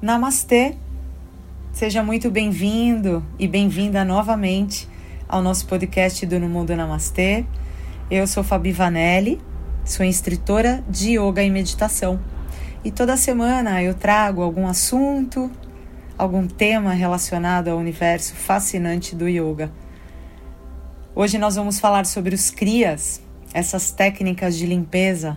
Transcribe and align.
Namastê! 0.00 0.76
Seja 1.72 2.04
muito 2.04 2.30
bem-vindo 2.30 3.26
e 3.36 3.48
bem-vinda 3.48 4.04
novamente 4.04 4.88
ao 5.28 5.42
nosso 5.42 5.66
podcast 5.66 6.24
do 6.24 6.38
No 6.38 6.48
Mundo 6.48 6.76
Namastê. 6.76 7.44
Eu 8.08 8.24
sou 8.28 8.44
Fabi 8.44 8.70
Vanelli, 8.70 9.40
sou 9.84 10.06
instrutora 10.06 10.84
de 10.88 11.18
yoga 11.18 11.42
e 11.42 11.50
meditação. 11.50 12.20
E 12.84 12.92
toda 12.92 13.16
semana 13.16 13.82
eu 13.82 13.92
trago 13.92 14.40
algum 14.40 14.68
assunto, 14.68 15.50
algum 16.16 16.46
tema 16.46 16.92
relacionado 16.92 17.66
ao 17.66 17.76
universo 17.76 18.36
fascinante 18.36 19.16
do 19.16 19.28
yoga. 19.28 19.68
Hoje 21.12 21.38
nós 21.38 21.56
vamos 21.56 21.80
falar 21.80 22.06
sobre 22.06 22.36
os 22.36 22.50
kriyas, 22.50 23.20
essas 23.52 23.90
técnicas 23.90 24.56
de 24.56 24.64
limpeza 24.64 25.36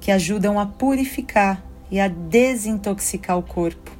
que 0.00 0.10
ajudam 0.10 0.58
a 0.58 0.64
purificar 0.64 1.69
e 1.90 1.98
a 2.00 2.08
desintoxicar 2.08 3.36
o 3.38 3.42
corpo. 3.42 3.90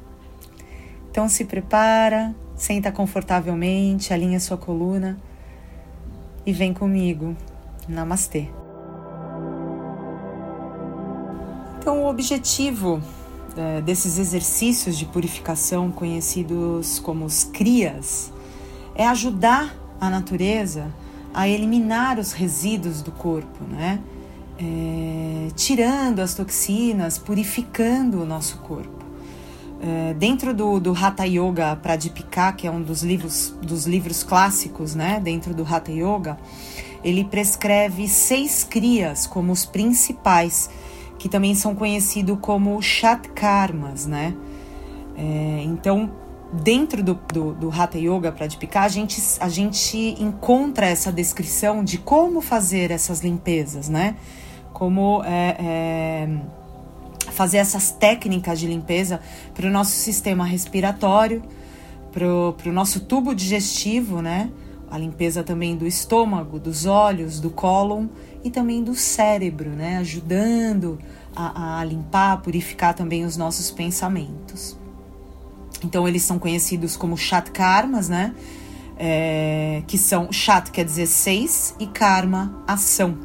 Então 1.09 1.27
se 1.27 1.45
prepara, 1.45 2.33
senta 2.55 2.91
confortavelmente, 2.91 4.13
alinha 4.13 4.39
sua 4.39 4.57
coluna 4.57 5.17
e 6.45 6.53
vem 6.53 6.73
comigo. 6.73 7.35
Namastê. 7.87 8.47
Então 11.79 12.03
o 12.03 12.07
objetivo 12.07 13.01
é, 13.57 13.81
desses 13.81 14.17
exercícios 14.17 14.97
de 14.97 15.05
purificação 15.05 15.91
conhecidos 15.91 16.99
como 16.99 17.25
os 17.25 17.43
crias 17.43 18.31
é 18.95 19.05
ajudar 19.07 19.75
a 19.99 20.09
natureza 20.09 20.93
a 21.33 21.47
eliminar 21.47 22.19
os 22.19 22.33
resíduos 22.33 23.01
do 23.01 23.11
corpo, 23.11 23.63
né? 23.63 23.99
É, 24.59 25.47
tirando 25.55 26.19
as 26.19 26.33
toxinas, 26.33 27.17
purificando 27.17 28.21
o 28.21 28.25
nosso 28.25 28.57
corpo. 28.59 29.01
É, 29.81 30.13
dentro 30.13 30.53
do, 30.53 30.79
do 30.79 30.93
Hatha 30.93 31.25
Yoga 31.25 31.75
Pradipika, 31.75 32.53
que 32.53 32.67
é 32.67 32.71
um 32.71 32.81
dos 32.81 33.01
livros, 33.01 33.55
dos 33.61 33.87
livros 33.87 34.23
clássicos, 34.23 34.93
né, 34.93 35.19
dentro 35.19 35.53
do 35.53 35.63
Hatha 35.63 35.91
Yoga, 35.91 36.37
ele 37.03 37.23
prescreve 37.23 38.07
seis 38.07 38.63
crias 38.63 39.25
como 39.25 39.51
os 39.51 39.65
principais, 39.65 40.69
que 41.17 41.27
também 41.27 41.55
são 41.55 41.73
conhecidos 41.73 42.37
como 42.41 42.79
Shatkarmas, 42.81 44.05
né? 44.05 44.35
É, 45.17 45.63
então, 45.65 46.11
dentro 46.53 47.01
do, 47.03 47.13
do, 47.33 47.53
do 47.53 47.69
Hatha 47.69 47.97
Yoga 47.97 48.31
Pradipika, 48.31 48.81
a 48.81 48.87
gente, 48.87 49.21
a 49.39 49.49
gente 49.49 49.97
encontra 50.21 50.85
essa 50.85 51.11
descrição 51.11 51.83
de 51.83 51.97
como 51.97 52.41
fazer 52.41 52.91
essas 52.91 53.21
limpezas, 53.21 53.87
né? 53.87 54.15
como 54.81 55.23
é, 55.23 55.55
é, 55.59 56.29
fazer 57.29 57.57
essas 57.57 57.91
técnicas 57.91 58.59
de 58.59 58.65
limpeza 58.65 59.21
para 59.53 59.67
o 59.67 59.69
nosso 59.69 59.91
sistema 59.91 60.43
respiratório, 60.43 61.43
para 62.11 62.25
o 62.25 62.73
nosso 62.73 63.01
tubo 63.01 63.35
digestivo, 63.35 64.23
né? 64.23 64.49
A 64.89 64.97
limpeza 64.97 65.43
também 65.43 65.77
do 65.77 65.85
estômago, 65.85 66.57
dos 66.57 66.87
olhos, 66.87 67.39
do 67.39 67.51
cólon 67.51 68.07
e 68.43 68.49
também 68.49 68.83
do 68.83 68.95
cérebro, 68.95 69.69
né? 69.69 69.97
Ajudando 69.97 70.97
a, 71.35 71.79
a 71.79 71.85
limpar, 71.85 72.41
purificar 72.41 72.95
também 72.95 73.23
os 73.23 73.37
nossos 73.37 73.69
pensamentos. 73.69 74.80
Então 75.83 76.07
eles 76.07 76.23
são 76.23 76.37
conhecidos 76.37 76.95
como 76.95 77.17
chat 77.17 77.51
karmas, 77.51 78.07
né? 78.09 78.33
É, 78.97 79.81
que 79.87 79.97
são 79.97 80.31
chat 80.31 80.69
quer 80.71 80.85
dizer 80.85 81.07
seis 81.07 81.75
e 81.79 81.87
karma 81.87 82.63
ação. 82.67 83.17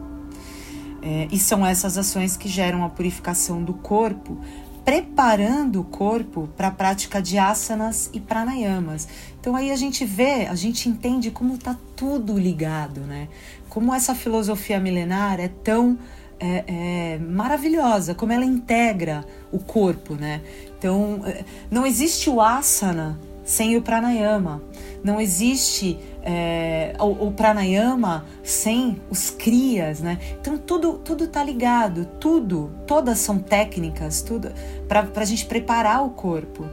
É, 1.03 1.29
e 1.31 1.39
são 1.39 1.65
essas 1.65 1.97
ações 1.97 2.37
que 2.37 2.49
geram 2.49 2.85
a 2.85 2.89
purificação 2.89 3.63
do 3.63 3.75
corpo, 3.75 4.39
preparando 4.85 5.81
o 5.81 5.85
corpo 5.85 6.49
para 6.57 6.69
a 6.69 6.71
prática 6.71 7.21
de 7.21 7.39
asanas 7.39 8.11
e 8.13 8.21
pranayamas. 8.21 9.07
Então 9.41 9.55
aí 9.55 9.71
a 9.71 9.77
gente 9.77 10.05
vê, 10.05 10.47
a 10.47 10.55
gente 10.55 10.89
entende 10.89 11.31
como 11.31 11.55
está 11.55 11.77
tudo 11.95 12.39
ligado, 12.39 13.03
né? 13.03 13.29
Como 13.69 13.93
essa 13.93 14.15
filosofia 14.15 14.81
milenar 14.81 15.39
é 15.39 15.49
tão 15.49 15.99
é, 16.39 16.65
é, 16.67 17.19
maravilhosa, 17.19 18.15
como 18.15 18.33
ela 18.33 18.45
integra 18.45 19.25
o 19.51 19.59
corpo, 19.59 20.15
né? 20.15 20.43
Então 20.79 21.23
é, 21.25 21.45
não 21.71 21.87
existe 21.87 22.29
o 22.29 22.41
asana 22.41 23.19
sem 23.45 23.77
o 23.77 23.83
pranayama, 23.83 24.63
não 25.03 25.21
existe 25.21 25.99
é, 26.23 26.95
o, 26.99 27.29
o, 27.29 27.33
pranayama 27.33 28.27
sem 28.43 29.01
os 29.09 29.31
crias, 29.31 30.01
né? 30.01 30.19
Então 30.41 30.59
tudo 30.59 30.95
tudo 30.99 31.27
tá 31.27 31.43
ligado, 31.43 32.07
tudo, 32.21 32.71
todas 32.87 33.19
são 33.19 33.39
técnicas, 33.39 34.21
tudo 34.21 34.53
para 34.89 35.09
a 35.15 35.25
gente 35.25 35.47
preparar 35.47 36.05
o 36.05 36.11
corpo, 36.11 36.67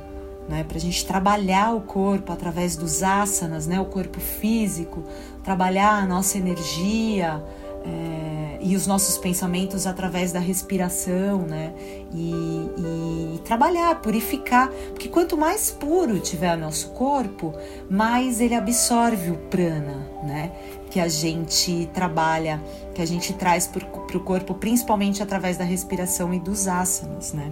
né? 0.50 0.66
Para 0.66 0.78
a 0.78 0.82
gente 0.82 1.06
trabalhar 1.06 1.74
o 1.74 1.82
corpo 1.82 2.34
através 2.34 2.76
dos 2.76 3.02
asanas, 3.02 3.66
né? 3.66 3.80
O 3.80 3.86
corpo 3.86 4.20
físico, 4.20 5.04
trabalhar 5.42 6.02
a 6.02 6.06
nossa 6.06 6.38
energia 6.38 7.42
é, 7.86 8.58
e 8.62 8.76
os 8.76 8.88
nossos 8.88 9.18
pensamentos 9.18 9.86
através 9.86 10.32
da 10.32 10.40
respiração, 10.40 11.40
né? 11.40 11.74
E, 12.14 12.32
e, 13.36 13.42
trabalhar, 13.44 14.02
purificar, 14.02 14.70
porque 14.90 15.10
quanto 15.10 15.36
mais 15.36 15.70
puro 15.70 16.20
tiver 16.20 16.58
nosso 16.58 16.90
corpo, 16.90 17.54
mais 17.90 18.40
ele 18.40 18.56
absorve 18.56 19.32
o 19.32 19.38
prana, 19.50 20.08
né? 20.24 20.52
Que 20.90 21.00
a 21.00 21.10
gente 21.10 21.90
trabalha, 21.94 22.62
que 22.94 23.02
a 23.02 23.06
gente 23.06 23.34
traz 23.34 23.68
para 23.68 23.86
o 24.18 24.20
corpo, 24.22 24.54
principalmente 24.54 25.22
através 25.22 25.58
da 25.58 25.66
respiração 25.66 26.34
e 26.34 26.40
dos 26.40 26.68
asanas, 26.68 27.34
né? 27.34 27.52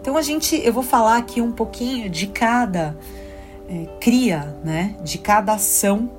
Então 0.00 0.16
a 0.16 0.22
gente, 0.22 0.56
eu 0.56 0.72
vou 0.72 0.82
falar 0.82 1.18
aqui 1.18 1.40
um 1.40 1.52
pouquinho 1.52 2.08
de 2.08 2.26
cada 2.26 2.96
é, 3.68 3.86
cria, 4.00 4.56
né? 4.64 4.96
De 5.04 5.18
cada 5.18 5.54
ação 5.54 6.17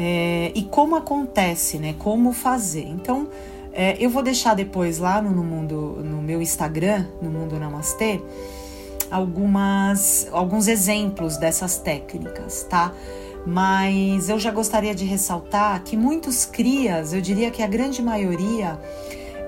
é, 0.00 0.52
e 0.54 0.62
como 0.62 0.94
acontece, 0.94 1.76
né? 1.76 1.96
Como 1.98 2.32
fazer. 2.32 2.86
Então, 2.86 3.28
é, 3.72 3.96
eu 3.98 4.08
vou 4.08 4.22
deixar 4.22 4.54
depois 4.54 4.98
lá 4.98 5.20
no, 5.20 5.30
no, 5.32 5.42
mundo, 5.42 6.00
no 6.04 6.22
meu 6.22 6.40
Instagram, 6.40 7.04
no 7.20 7.28
Mundo 7.28 7.58
Namastê, 7.58 8.20
algumas, 9.10 10.28
alguns 10.30 10.68
exemplos 10.68 11.36
dessas 11.36 11.78
técnicas, 11.78 12.62
tá? 12.70 12.92
Mas 13.44 14.28
eu 14.28 14.38
já 14.38 14.52
gostaria 14.52 14.94
de 14.94 15.04
ressaltar 15.04 15.82
que 15.82 15.96
muitos 15.96 16.44
crias, 16.44 17.12
eu 17.12 17.20
diria 17.20 17.50
que 17.50 17.62
a 17.62 17.66
grande 17.66 18.00
maioria, 18.00 18.78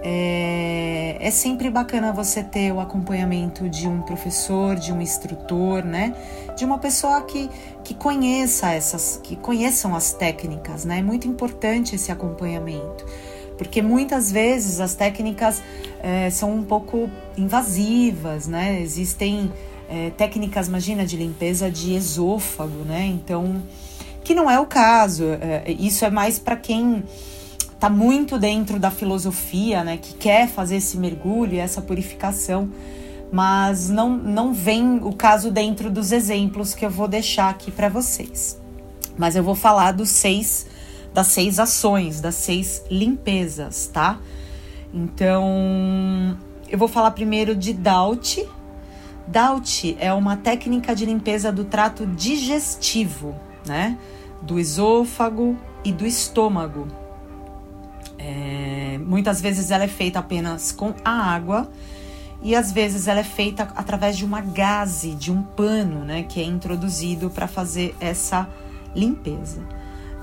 é, 0.02 1.16
é, 1.20 1.30
sempre 1.30 1.70
bacana 1.70 2.10
você 2.12 2.42
ter 2.42 2.72
o 2.72 2.80
acompanhamento 2.80 3.68
de 3.68 3.86
um 3.86 4.00
professor, 4.00 4.74
de 4.76 4.92
um 4.92 5.00
instrutor, 5.00 5.84
né? 5.84 6.14
De 6.60 6.66
uma 6.66 6.76
pessoa 6.76 7.22
que, 7.22 7.48
que 7.82 7.94
conheça 7.94 8.70
essas, 8.70 9.18
que 9.22 9.34
conheçam 9.34 9.96
as 9.96 10.12
técnicas, 10.12 10.84
né? 10.84 10.98
É 10.98 11.02
muito 11.02 11.26
importante 11.26 11.94
esse 11.94 12.12
acompanhamento, 12.12 13.06
porque 13.56 13.80
muitas 13.80 14.30
vezes 14.30 14.78
as 14.78 14.94
técnicas 14.94 15.62
é, 16.02 16.28
são 16.28 16.52
um 16.54 16.62
pouco 16.62 17.08
invasivas, 17.34 18.46
né? 18.46 18.78
Existem 18.82 19.50
é, 19.88 20.10
técnicas, 20.10 20.68
imagina, 20.68 21.06
de 21.06 21.16
limpeza 21.16 21.70
de 21.70 21.94
esôfago, 21.94 22.84
né? 22.84 23.06
Então, 23.06 23.62
que 24.22 24.34
não 24.34 24.50
é 24.50 24.60
o 24.60 24.66
caso. 24.66 25.24
É, 25.40 25.64
isso 25.66 26.04
é 26.04 26.10
mais 26.10 26.38
para 26.38 26.56
quem 26.56 27.04
está 27.72 27.88
muito 27.88 28.38
dentro 28.38 28.78
da 28.78 28.90
filosofia, 28.90 29.82
né, 29.82 29.96
que 29.96 30.12
quer 30.12 30.46
fazer 30.46 30.76
esse 30.76 30.98
mergulho, 30.98 31.58
essa 31.58 31.80
purificação, 31.80 32.68
mas 33.32 33.88
não, 33.88 34.10
não 34.10 34.52
vem 34.52 34.98
o 35.02 35.12
caso 35.12 35.50
dentro 35.50 35.90
dos 35.90 36.10
exemplos 36.10 36.74
que 36.74 36.84
eu 36.84 36.90
vou 36.90 37.06
deixar 37.06 37.48
aqui 37.48 37.70
para 37.70 37.88
vocês. 37.88 38.60
Mas 39.16 39.36
eu 39.36 39.42
vou 39.42 39.54
falar 39.54 39.92
dos 39.92 40.08
seis, 40.08 40.66
das 41.14 41.28
seis 41.28 41.58
ações, 41.58 42.20
das 42.20 42.34
seis 42.34 42.82
limpezas, 42.90 43.86
tá? 43.86 44.18
Então, 44.92 46.36
eu 46.68 46.78
vou 46.78 46.88
falar 46.88 47.12
primeiro 47.12 47.54
de 47.54 47.72
Daut. 47.72 48.44
Daut 49.28 49.96
é 50.00 50.12
uma 50.12 50.36
técnica 50.36 50.94
de 50.94 51.06
limpeza 51.06 51.52
do 51.52 51.64
trato 51.64 52.06
digestivo, 52.06 53.36
né? 53.64 53.96
Do 54.42 54.58
esôfago 54.58 55.56
e 55.84 55.92
do 55.92 56.04
estômago. 56.04 56.88
É, 58.18 58.98
muitas 58.98 59.40
vezes 59.40 59.70
ela 59.70 59.84
é 59.84 59.88
feita 59.88 60.18
apenas 60.18 60.72
com 60.72 60.92
a 61.04 61.10
água 61.10 61.70
e 62.42 62.54
às 62.54 62.72
vezes 62.72 63.06
ela 63.06 63.20
é 63.20 63.24
feita 63.24 63.68
através 63.76 64.16
de 64.16 64.24
uma 64.24 64.40
gaze, 64.40 65.14
de 65.14 65.30
um 65.30 65.42
pano, 65.42 66.04
né, 66.04 66.22
que 66.22 66.40
é 66.40 66.44
introduzido 66.44 67.30
para 67.30 67.46
fazer 67.46 67.94
essa 68.00 68.48
limpeza. 68.94 69.62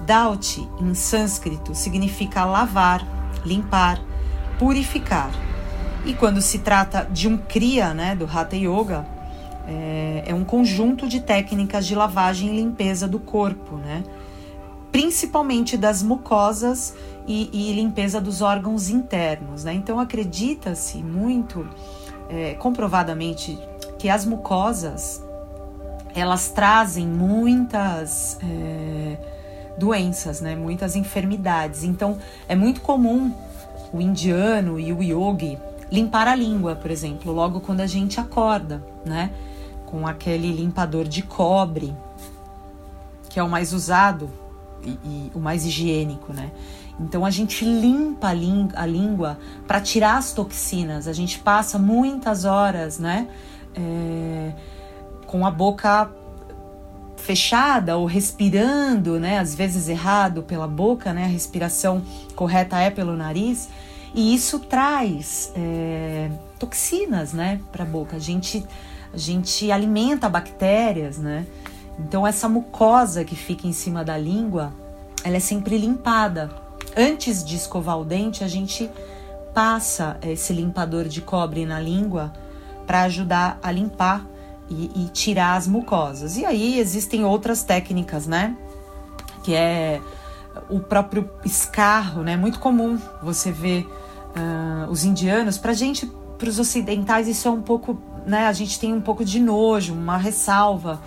Dauti, 0.05 0.67
em 0.79 0.93
sânscrito, 0.93 1.75
significa 1.75 2.45
lavar, 2.45 3.05
limpar, 3.45 4.01
purificar. 4.57 5.31
E 6.05 6.13
quando 6.13 6.41
se 6.41 6.59
trata 6.59 7.07
de 7.11 7.27
um 7.27 7.37
kriya, 7.37 7.93
né, 7.93 8.15
do 8.15 8.25
Hatha 8.25 8.55
Yoga, 8.55 9.05
é, 9.67 10.23
é 10.27 10.33
um 10.33 10.43
conjunto 10.43 11.07
de 11.07 11.19
técnicas 11.19 11.85
de 11.85 11.93
lavagem 11.93 12.49
e 12.49 12.55
limpeza 12.55 13.07
do 13.07 13.19
corpo, 13.19 13.75
né? 13.75 14.03
principalmente 14.91 15.77
das 15.77 16.01
mucosas 16.01 16.95
e, 17.27 17.49
e 17.51 17.73
limpeza 17.73 18.21
dos 18.21 18.41
órgãos 18.41 18.89
internos. 18.89 19.63
Né? 19.63 19.73
Então, 19.73 19.99
acredita-se 19.99 20.97
muito, 20.97 21.67
é, 22.29 22.53
comprovadamente, 22.55 23.57
que 23.97 24.09
as 24.09 24.25
mucosas 24.25 25.23
elas 26.15 26.49
trazem 26.49 27.05
muitas 27.05 28.39
é, 28.41 29.17
doenças, 29.77 30.41
né? 30.41 30.55
Muitas 30.55 30.95
enfermidades. 30.95 31.83
Então 31.83 32.17
é 32.47 32.55
muito 32.55 32.81
comum 32.81 33.31
o 33.93 34.01
indiano 34.01 34.79
e 34.79 34.91
o 34.91 35.01
yogi 35.03 35.57
limpar 35.91 36.27
a 36.27 36.35
língua, 36.35 36.75
por 36.75 36.91
exemplo, 36.91 37.31
logo 37.31 37.61
quando 37.61 37.81
a 37.81 37.87
gente 37.87 38.19
acorda, 38.19 38.83
né? 39.05 39.31
Com 39.85 40.07
aquele 40.07 40.51
limpador 40.51 41.07
de 41.07 41.21
cobre, 41.21 41.95
que 43.29 43.39
é 43.39 43.43
o 43.43 43.49
mais 43.49 43.71
usado 43.71 44.29
e, 44.83 44.89
e 44.89 45.31
o 45.33 45.39
mais 45.39 45.65
higiênico, 45.65 46.33
né? 46.33 46.51
Então 46.99 47.23
a 47.25 47.29
gente 47.29 47.63
limpa 47.63 48.29
a, 48.29 48.85
língua 48.85 49.37
para 49.67 49.79
tirar 49.79 50.17
as 50.17 50.33
toxinas. 50.33 51.07
A 51.07 51.13
gente 51.13 51.39
passa 51.39 51.77
muitas 51.77 52.43
horas, 52.43 52.97
né? 52.97 53.27
É, 53.75 54.53
com 55.27 55.45
a 55.45 55.51
boca 55.51 56.09
fechada 57.17 57.97
ou 57.97 58.05
respirando, 58.05 59.19
né? 59.19 59.37
Às 59.37 59.53
vezes 59.53 59.87
errado 59.87 60.41
pela 60.41 60.67
boca, 60.67 61.13
né? 61.13 61.25
A 61.25 61.27
respiração 61.27 62.01
correta 62.35 62.79
é 62.79 62.89
pelo 62.89 63.15
nariz. 63.15 63.69
E 64.15 64.33
isso 64.33 64.59
traz 64.59 65.51
é, 65.55 66.31
toxinas, 66.57 67.31
né? 67.31 67.59
Para 67.71 67.83
a 67.83 67.87
boca. 67.87 68.15
A 68.15 68.19
gente, 68.19 68.65
a 69.13 69.17
gente 69.17 69.71
alimenta 69.71 70.27
bactérias, 70.27 71.19
né? 71.19 71.45
Então 71.99 72.25
essa 72.25 72.49
mucosa 72.49 73.23
que 73.23 73.35
fica 73.35 73.67
em 73.67 73.73
cima 73.73 74.03
da 74.03 74.17
língua, 74.17 74.73
ela 75.23 75.37
é 75.37 75.39
sempre 75.39 75.77
limpada 75.77 76.66
antes 76.97 77.45
de 77.45 77.55
escovar 77.55 77.99
o 77.99 78.03
dente, 78.03 78.43
a 78.43 78.47
gente 78.47 78.89
passa 79.53 80.17
esse 80.23 80.51
limpador 80.51 81.05
de 81.05 81.21
cobre 81.21 81.65
na 81.65 81.79
língua 81.79 82.33
para 82.85 83.03
ajudar 83.03 83.59
a 83.61 83.71
limpar 83.71 84.25
e, 84.69 84.91
e, 84.95 85.09
tirar 85.09 85.55
as 85.55 85.67
mucosas. 85.67 86.37
E 86.37 86.45
aí 86.45 86.79
existem 86.79 87.23
outras 87.23 87.63
técnicas, 87.63 88.27
né? 88.27 88.55
Que 89.43 89.53
é 89.53 90.01
o 90.69 90.79
próprio 90.79 91.29
escarro, 91.45 92.23
né? 92.23 92.35
Muito 92.35 92.59
comum 92.59 92.99
você 93.21 93.51
ver 93.51 93.87
uh, 94.35 94.91
os 94.91 95.05
indianos. 95.05 95.57
Para 95.57 95.73
gente, 95.73 96.05
para 96.37 96.49
os 96.49 96.59
ocidentais, 96.59 97.27
isso 97.27 97.47
é 97.47 97.51
um 97.51 97.61
pouco, 97.61 97.97
né? 98.25 98.47
A 98.47 98.53
gente 98.53 98.79
tem 98.79 98.93
um 98.93 99.01
pouco 99.01 99.23
de 99.23 99.39
nojo, 99.39 99.93
uma 99.93 100.17
ressalva 100.17 100.99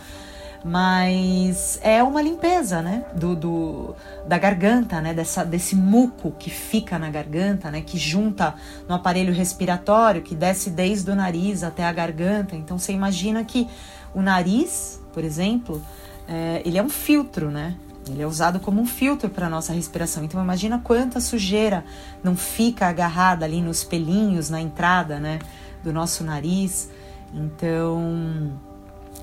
mas 0.64 1.78
é 1.82 2.02
uma 2.02 2.20
limpeza, 2.20 2.82
né, 2.82 3.04
do, 3.14 3.34
do, 3.34 3.96
da 4.26 4.36
garganta, 4.36 5.00
né, 5.00 5.14
dessa, 5.14 5.44
desse 5.44 5.74
muco 5.74 6.32
que 6.38 6.50
fica 6.50 6.98
na 6.98 7.10
garganta, 7.10 7.70
né, 7.70 7.80
que 7.80 7.98
junta 7.98 8.54
no 8.88 8.94
aparelho 8.94 9.32
respiratório, 9.32 10.20
que 10.22 10.34
desce 10.34 10.68
desde 10.68 11.10
o 11.10 11.14
nariz 11.14 11.62
até 11.62 11.84
a 11.84 11.92
garganta. 11.92 12.54
Então 12.54 12.78
você 12.78 12.92
imagina 12.92 13.42
que 13.42 13.66
o 14.14 14.20
nariz, 14.20 15.00
por 15.12 15.24
exemplo, 15.24 15.82
é, 16.28 16.62
ele 16.64 16.76
é 16.76 16.82
um 16.82 16.90
filtro, 16.90 17.50
né? 17.50 17.76
Ele 18.08 18.22
é 18.22 18.26
usado 18.26 18.58
como 18.58 18.80
um 18.80 18.86
filtro 18.86 19.30
para 19.30 19.46
a 19.46 19.50
nossa 19.50 19.72
respiração. 19.72 20.24
Então 20.24 20.42
imagina 20.42 20.80
quanta 20.82 21.20
sujeira 21.20 21.84
não 22.24 22.34
fica 22.34 22.86
agarrada 22.88 23.44
ali 23.44 23.62
nos 23.62 23.84
pelinhos, 23.84 24.50
na 24.50 24.60
entrada, 24.60 25.20
né, 25.20 25.38
do 25.82 25.92
nosso 25.92 26.24
nariz. 26.24 26.90
Então 27.32 28.58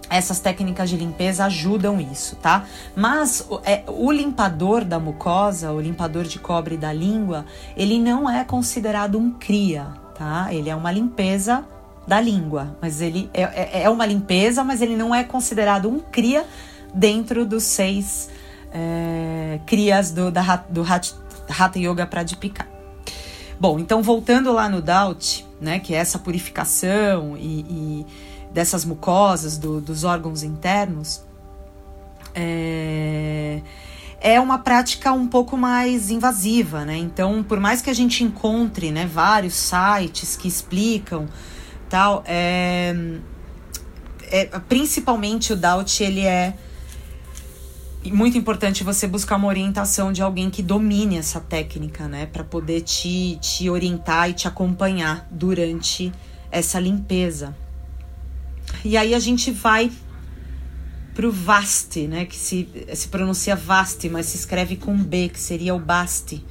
essas 0.10 0.40
técnicas 0.40 0.90
de 0.90 0.98
limpeza 0.98 1.46
ajudam 1.46 2.00
isso, 2.00 2.36
tá? 2.38 2.66
Mas 2.96 3.48
é, 3.64 3.84
o 3.88 4.12
limpador 4.12 4.86
da 4.86 5.00
mucosa, 5.00 5.72
o 5.72 5.80
limpador 5.80 6.24
de 6.24 6.40
cobre 6.40 6.78
da 6.78 6.94
língua, 6.94 7.46
ele 7.76 8.00
não 8.00 8.30
é 8.30 8.44
considerado 8.44 9.18
um 9.18 9.32
cria, 9.32 9.88
tá? 10.16 10.48
Ele 10.52 10.70
é 10.70 10.76
uma 10.76 10.92
limpeza 10.92 11.66
da 12.08 12.22
língua, 12.22 12.78
mas 12.82 13.02
ele 13.02 13.30
é, 13.34 13.42
é, 13.42 13.84
é 13.84 13.90
uma 13.90 14.06
limpeza, 14.06 14.64
mas 14.64 14.82
ele 14.82 14.96
não 14.96 15.14
é 15.14 15.24
considerado 15.24 15.90
um 15.90 16.00
cria 16.00 16.46
dentro 16.94 17.46
dos 17.46 17.64
seis 17.64 18.30
é, 18.72 19.60
crias 19.66 20.12
do, 20.12 20.32
da, 20.32 20.64
do 20.70 20.84
Hatha 20.84 21.80
Yoga 21.80 22.06
Pradipika. 22.06 22.66
Bom, 23.60 23.80
então 23.80 24.02
voltando 24.02 24.54
lá 24.54 24.70
no 24.70 24.82
Daut, 24.82 25.46
né, 25.60 25.80
que 25.80 25.94
é 25.94 25.98
essa 25.98 26.20
purificação 26.20 27.36
e, 27.36 27.66
e 27.68 28.06
dessas 28.58 28.84
mucosas, 28.84 29.56
do, 29.56 29.80
dos 29.80 30.04
órgãos 30.04 30.42
internos, 30.42 31.22
é, 32.34 33.62
é 34.20 34.40
uma 34.40 34.58
prática 34.58 35.14
um 35.14 35.28
pouco 35.28 35.56
mais 35.56 36.10
invasiva, 36.10 36.84
né? 36.84 36.98
Então, 36.98 37.44
por 37.44 37.60
mais 37.60 37.84
que 37.84 37.90
a 37.92 37.94
gente 37.94 38.24
encontre 38.24 38.92
né, 38.92 39.06
vários 39.06 39.54
sites 39.54 40.36
que 40.36 40.48
explicam 40.48 41.28
tal, 41.88 42.24
é, 42.26 42.96
é, 44.24 44.46
principalmente 44.68 45.54
o 45.54 45.56
Daut, 45.56 46.04
ele 46.04 46.26
é 46.26 46.56
muito 48.06 48.40
importante 48.40 48.84
você 48.84 49.06
buscar 49.06 49.36
uma 49.36 49.50
orientação 49.50 50.12
de 50.12 50.24
alguém 50.24 50.50
que 50.50 50.64
domine 50.64 51.20
essa 51.20 51.40
técnica, 51.40 52.08
né? 52.08 52.26
Para 52.26 52.44
poder 52.44 52.82
te, 52.82 53.38
te 53.40 53.70
orientar 53.70 54.32
e 54.32 54.34
te 54.34 54.48
acompanhar 54.48 55.28
durante 55.30 56.12
essa 56.50 56.80
limpeza. 56.80 57.56
E 58.88 58.96
aí 58.96 59.14
a 59.14 59.20
gente 59.20 59.52
vai 59.52 59.92
pro 61.14 61.30
Vaste, 61.30 62.08
né? 62.08 62.24
Que 62.24 62.38
se, 62.38 62.70
se 62.94 63.10
pronuncia 63.10 63.54
Vaste, 63.54 64.08
mas 64.08 64.28
se 64.28 64.38
escreve 64.38 64.78
com 64.78 64.96
B, 64.96 65.28
que 65.28 65.42
seria 65.42 65.76
o 65.76 65.80
Baste, 65.80 66.42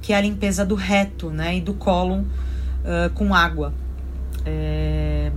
que 0.00 0.12
é 0.12 0.16
a 0.16 0.20
limpeza 0.20 0.64
do 0.64 0.76
reto, 0.76 1.30
né? 1.30 1.56
E 1.56 1.60
do 1.60 1.74
cólon 1.74 2.20
uh, 2.20 3.10
com 3.12 3.34
água. 3.34 3.74
É... 4.46 5.32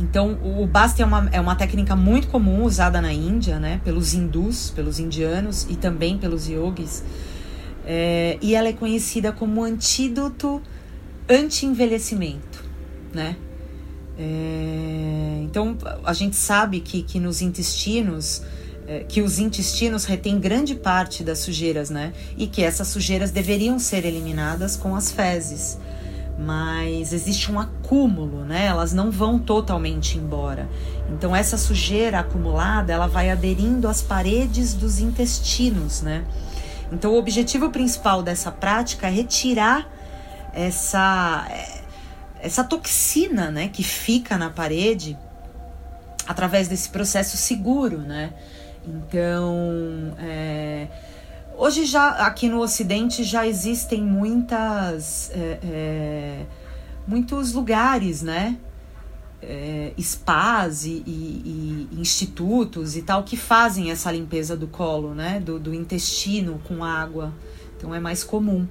Então, 0.00 0.40
o 0.42 0.66
Basti 0.66 1.02
é 1.02 1.04
uma, 1.04 1.28
é 1.30 1.40
uma 1.40 1.54
técnica 1.54 1.94
muito 1.94 2.26
comum 2.26 2.64
usada 2.64 3.00
na 3.00 3.12
Índia, 3.12 3.60
né? 3.60 3.80
Pelos 3.84 4.14
hindus, 4.14 4.70
pelos 4.70 4.98
indianos 4.98 5.68
e 5.70 5.76
também 5.76 6.18
pelos 6.18 6.48
yogis. 6.48 7.04
É, 7.86 8.38
e 8.42 8.56
ela 8.56 8.66
é 8.66 8.72
conhecida 8.72 9.30
como 9.30 9.62
antídoto 9.62 10.60
anti-envelhecimento, 11.28 12.64
né? 13.14 13.36
É, 14.18 15.40
então 15.44 15.76
a 16.04 16.12
gente 16.12 16.34
sabe 16.34 16.80
que, 16.80 17.02
que 17.02 17.20
nos 17.20 17.40
intestinos 17.40 18.42
é, 18.88 19.00
que 19.00 19.20
os 19.20 19.38
intestinos 19.38 20.06
retêm 20.06 20.40
grande 20.40 20.74
parte 20.74 21.22
das 21.22 21.40
sujeiras, 21.40 21.90
né? 21.90 22.14
E 22.38 22.46
que 22.46 22.62
essas 22.62 22.88
sujeiras 22.88 23.30
deveriam 23.30 23.78
ser 23.78 24.06
eliminadas 24.06 24.76
com 24.76 24.96
as 24.96 25.12
fezes. 25.12 25.78
Mas 26.38 27.12
existe 27.12 27.52
um 27.52 27.60
acúmulo, 27.60 28.44
né? 28.44 28.64
Elas 28.64 28.94
não 28.94 29.10
vão 29.10 29.38
totalmente 29.38 30.16
embora. 30.16 30.66
Então 31.10 31.36
essa 31.36 31.58
sujeira 31.58 32.20
acumulada, 32.20 32.92
ela 32.92 33.06
vai 33.06 33.30
aderindo 33.30 33.88
às 33.88 34.00
paredes 34.00 34.72
dos 34.72 35.00
intestinos, 35.00 36.00
né? 36.00 36.24
Então 36.90 37.12
o 37.12 37.18
objetivo 37.18 37.68
principal 37.68 38.22
dessa 38.22 38.50
prática 38.50 39.08
é 39.08 39.10
retirar 39.10 39.86
essa 40.54 41.46
essa 42.40 42.62
toxina, 42.62 43.50
né, 43.50 43.68
que 43.68 43.82
fica 43.82 44.38
na 44.38 44.50
parede 44.50 45.16
através 46.26 46.68
desse 46.68 46.90
processo 46.90 47.36
seguro, 47.36 47.98
né? 47.98 48.32
Então, 48.86 50.14
é, 50.18 50.86
hoje 51.56 51.84
já 51.84 52.10
aqui 52.26 52.48
no 52.48 52.60
Ocidente 52.60 53.24
já 53.24 53.46
existem 53.46 54.02
muitas, 54.02 55.30
é, 55.30 55.58
é, 55.62 56.46
muitos 57.06 57.52
lugares, 57.52 58.22
né? 58.22 58.56
É, 59.40 59.92
spas 60.00 60.84
e, 60.84 61.02
e, 61.06 61.88
e, 61.92 62.00
institutos 62.00 62.96
e 62.96 63.02
tal 63.02 63.22
que 63.22 63.36
fazem 63.36 63.90
essa 63.90 64.10
limpeza 64.10 64.56
do 64.56 64.66
colo, 64.66 65.14
né? 65.14 65.40
Do, 65.40 65.58
do 65.58 65.74
intestino 65.74 66.60
com 66.66 66.84
água. 66.84 67.32
Então 67.76 67.94
é 67.94 68.00
mais 68.00 68.22
comum. 68.22 68.66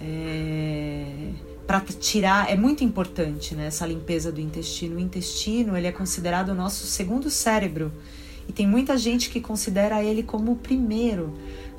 É 0.00 1.51
para 1.66 1.80
tirar 1.80 2.50
é 2.50 2.56
muito 2.56 2.82
importante 2.84 3.54
né, 3.54 3.66
essa 3.66 3.86
limpeza 3.86 4.30
do 4.32 4.40
intestino. 4.40 4.96
O 4.96 5.00
intestino 5.00 5.76
ele 5.76 5.86
é 5.86 5.92
considerado 5.92 6.50
o 6.50 6.54
nosso 6.54 6.86
segundo 6.86 7.30
cérebro 7.30 7.92
e 8.48 8.52
tem 8.52 8.66
muita 8.66 8.96
gente 8.96 9.30
que 9.30 9.40
considera 9.40 10.02
ele 10.02 10.22
como 10.22 10.52
o 10.52 10.56
primeiro. 10.56 11.32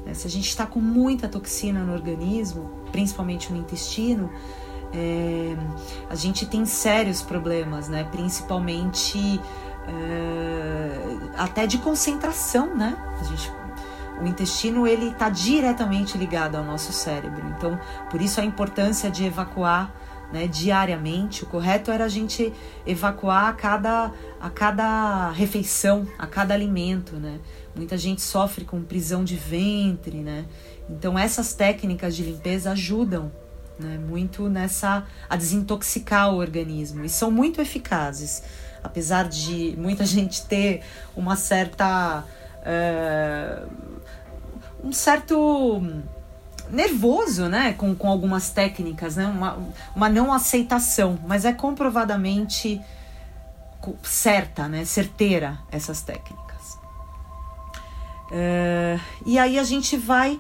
Né? 0.06 0.13
Se 0.13 0.28
a 0.28 0.30
gente 0.30 0.48
está 0.48 0.66
com 0.66 0.80
muita 0.80 1.28
toxina 1.28 1.84
no 1.84 1.94
organismo, 1.94 2.70
principalmente 2.92 3.52
no 3.52 3.60
intestino, 3.60 4.30
é, 4.94 5.56
a 6.10 6.16
gente 6.16 6.46
tem 6.46 6.66
sérios 6.66 7.22
problemas, 7.22 7.90
né? 7.90 8.04
Principalmente 8.12 9.40
é, 9.88 11.30
até 11.36 11.66
de 11.66 11.80
concentração, 11.80 12.75
né? 12.75 12.96
A 13.20 13.24
gente 13.24 13.52
o 14.24 14.27
intestino 14.27 14.88
ele 14.88 15.10
está 15.10 15.30
diretamente 15.30 16.18
ligado 16.18 16.56
ao 16.56 16.63
nosso 16.63 16.94
cérebro. 16.94 17.46
Então, 17.58 17.80
por 18.10 18.22
isso 18.22 18.39
a 18.39 18.46
importância 18.46 19.12
de 19.12 19.25
evacuar 19.25 19.94
né, 20.32 20.48
diariamente. 20.48 21.44
O 21.44 21.48
correto 21.48 21.92
era 21.92 22.06
a 22.06 22.08
gente 22.08 22.51
evacuar 22.88 23.50
a 23.50 23.53
cada, 23.53 24.12
a 24.39 24.50
cada 24.50 25.30
refeição, 25.32 26.08
a 26.18 26.25
cada 26.25 26.53
alimento. 26.53 27.18
Né? 27.18 27.39
Muita 27.75 27.98
gente 27.98 28.22
sofre 28.22 28.65
com 28.65 28.82
prisão 28.82 29.24
de 29.24 29.36
ventre. 29.36 30.18
Né? 30.18 30.46
Então, 30.89 31.20
essas 31.20 31.53
técnicas 31.53 32.15
de 32.15 32.24
limpeza 32.24 32.72
ajudam 32.72 33.32
né? 33.80 33.98
Muito 33.98 34.48
nessa 34.50 35.06
a 35.27 35.36
desintoxicar 35.36 36.32
o 36.32 36.38
organismo 36.38 37.03
e 37.03 37.10
são 37.10 37.32
muito 37.32 37.60
eficazes, 37.60 38.44
apesar 38.84 39.27
de 39.27 39.75
muita 39.77 40.06
gente 40.08 40.46
ter 40.46 40.82
uma 41.15 41.36
certa 41.36 42.24
é, 42.63 43.63
um 44.84 44.92
certo 44.92 45.82
nervoso, 46.70 47.48
né, 47.48 47.74
com, 47.74 47.96
com 47.96 48.08
algumas 48.08 48.50
técnicas, 48.50 49.16
né, 49.16 49.25
uma, 49.25 49.58
uma 49.96 50.10
não 50.10 50.34
aceitação, 50.34 51.20
mas 51.25 51.46
é 51.46 51.54
comprovadamente 51.54 52.82
certa, 54.02 54.68
né, 54.68 54.86
certeira 54.86 55.60
essas 55.72 56.02
técnicas. 56.02 56.78
É, 58.32 59.00
e 59.25 59.38
aí 59.38 59.60
a 59.60 59.63
gente 59.63 59.96
vai 59.98 60.40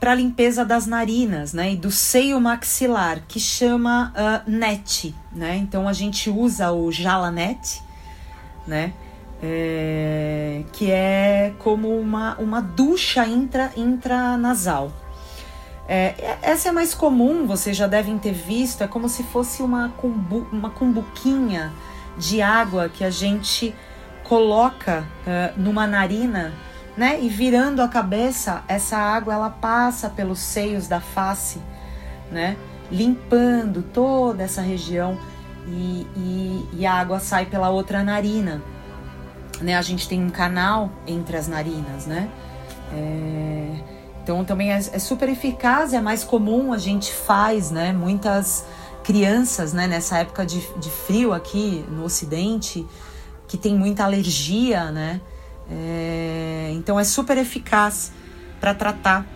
para 0.00 0.12
a 0.12 0.14
limpeza 0.14 0.64
das 0.64 0.86
narinas, 0.86 1.52
né, 1.52 1.72
e 1.72 1.76
do 1.76 1.90
seio 1.90 2.40
maxilar, 2.40 3.22
que 3.26 3.40
chama 3.40 4.12
uh, 4.14 4.50
NET, 4.50 5.14
né? 5.32 5.56
Então 5.56 5.88
a 5.88 5.94
gente 5.94 6.28
usa 6.28 6.70
o 6.72 6.92
Jalanet, 6.92 7.82
né? 8.66 8.92
É, 9.46 10.62
que 10.72 10.90
é 10.90 11.52
como 11.58 11.98
uma, 11.98 12.34
uma 12.36 12.62
ducha 12.62 13.26
intra, 13.26 13.70
intranasal. 13.76 14.90
É, 15.86 16.38
essa 16.40 16.70
é 16.70 16.72
mais 16.72 16.94
comum, 16.94 17.46
vocês 17.46 17.76
já 17.76 17.86
devem 17.86 18.16
ter 18.16 18.32
visto, 18.32 18.82
é 18.82 18.86
como 18.86 19.06
se 19.06 19.22
fosse 19.22 19.62
uma, 19.62 19.90
cumbu, 19.98 20.46
uma 20.50 20.70
cumbuquinha 20.70 21.72
de 22.16 22.40
água 22.40 22.88
que 22.88 23.04
a 23.04 23.10
gente 23.10 23.74
coloca 24.22 25.04
uh, 25.26 25.60
numa 25.60 25.86
narina 25.86 26.54
né? 26.96 27.18
E 27.20 27.28
virando 27.28 27.82
a 27.82 27.88
cabeça, 27.88 28.62
essa 28.68 28.96
água 28.96 29.34
ela 29.34 29.50
passa 29.50 30.08
pelos 30.08 30.38
seios 30.38 30.86
da 30.86 31.00
face, 31.00 31.60
né? 32.30 32.56
Limpando 32.90 33.82
toda 33.82 34.42
essa 34.42 34.60
região 34.60 35.18
e, 35.66 36.06
e, 36.16 36.68
e, 36.74 36.86
a 36.86 36.92
água 36.92 37.18
sai 37.18 37.46
pela 37.46 37.70
outra 37.70 38.04
narina, 38.04 38.62
né? 39.60 39.76
A 39.76 39.82
gente 39.82 40.08
tem 40.08 40.22
um 40.22 40.30
canal 40.30 40.90
entre 41.06 41.36
as 41.36 41.48
narinas, 41.48 42.06
né? 42.06 42.30
É, 42.92 43.70
então 44.22 44.44
também 44.44 44.72
é, 44.72 44.76
é 44.76 44.98
super 44.98 45.28
eficaz, 45.28 45.92
é 45.92 46.00
mais 46.00 46.24
comum, 46.24 46.72
a 46.72 46.78
gente 46.78 47.12
faz, 47.12 47.70
né? 47.70 47.92
Muitas 47.92 48.64
crianças, 49.02 49.72
né? 49.72 49.86
Nessa 49.86 50.18
época 50.18 50.46
de, 50.46 50.60
de 50.78 50.90
frio 50.90 51.32
aqui 51.32 51.84
no 51.90 52.04
Ocidente, 52.04 52.86
que 53.46 53.56
tem 53.56 53.76
muita 53.76 54.04
alergia, 54.04 54.90
né? 54.90 55.20
É, 55.70 56.70
então 56.72 56.98
é 56.98 57.04
super 57.04 57.36
eficaz 57.38 58.12
para 58.60 58.74
tratar, 58.74 59.26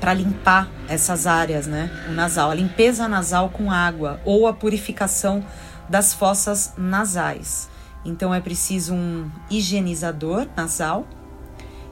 para 0.00 0.12
limpar 0.14 0.68
essas 0.88 1.26
áreas, 1.26 1.66
né? 1.66 1.90
O 2.08 2.12
nasal, 2.12 2.50
a 2.50 2.54
limpeza 2.54 3.06
nasal 3.08 3.50
com 3.50 3.70
água 3.70 4.20
ou 4.24 4.46
a 4.46 4.52
purificação 4.52 5.44
das 5.88 6.12
fossas 6.12 6.72
nasais. 6.76 7.68
Então 8.06 8.32
é 8.32 8.40
preciso 8.40 8.94
um 8.94 9.28
higienizador 9.50 10.46
nasal 10.56 11.04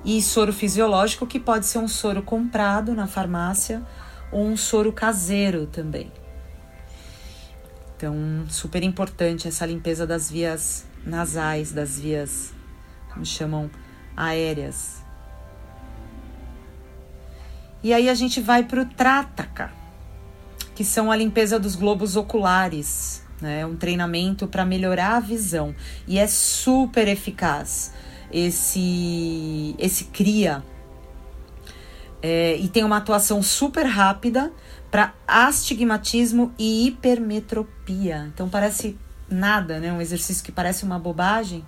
e 0.04 0.22
soro 0.22 0.52
fisiológico 0.52 1.26
que 1.26 1.40
pode 1.40 1.66
ser 1.66 1.78
um 1.78 1.88
soro 1.88 2.22
comprado 2.22 2.94
na 2.94 3.08
farmácia 3.08 3.82
ou 4.30 4.46
um 4.46 4.56
soro 4.56 4.92
caseiro 4.92 5.66
também. 5.66 6.12
Então, 7.96 8.44
super 8.48 8.82
importante 8.82 9.48
essa 9.48 9.66
limpeza 9.66 10.06
das 10.06 10.30
vias 10.30 10.84
nasais, 11.04 11.72
das 11.72 11.98
vias 11.98 12.52
como 13.12 13.26
chamam 13.26 13.68
aéreas. 14.16 15.02
E 17.82 17.92
aí 17.92 18.08
a 18.08 18.14
gente 18.14 18.40
vai 18.40 18.62
para 18.62 18.82
o 18.82 18.86
Trataka, 18.86 19.72
que 20.76 20.84
são 20.84 21.10
a 21.10 21.16
limpeza 21.16 21.58
dos 21.58 21.74
globos 21.74 22.14
oculares, 22.14 23.23
né? 23.40 23.64
Um 23.66 23.76
treinamento 23.76 24.46
para 24.46 24.64
melhorar 24.64 25.16
a 25.16 25.20
visão 25.20 25.74
e 26.06 26.18
é 26.18 26.26
super 26.26 27.08
eficaz. 27.08 27.92
Esse 28.32 29.74
esse 29.78 30.06
cria 30.06 30.62
é, 32.26 32.56
e 32.56 32.68
tem 32.68 32.82
uma 32.82 32.96
atuação 32.96 33.42
super 33.42 33.84
rápida 33.84 34.50
para 34.90 35.12
astigmatismo 35.28 36.54
e 36.58 36.86
hipermetropia. 36.86 38.30
Então 38.32 38.48
parece 38.48 38.96
nada, 39.28 39.78
né? 39.78 39.92
Um 39.92 40.00
exercício 40.00 40.42
que 40.42 40.50
parece 40.50 40.84
uma 40.84 40.98
bobagem, 40.98 41.62